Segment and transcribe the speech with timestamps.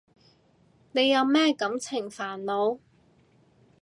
[0.93, 2.79] 你有咩感情煩惱？